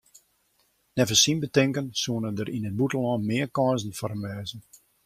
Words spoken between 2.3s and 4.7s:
der yn it bûtenlân mear kânsen foar him wêze.